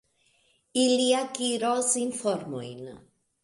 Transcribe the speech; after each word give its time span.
Ili 0.83 1.03
akiros 1.19 1.95
informojn. 2.07 2.85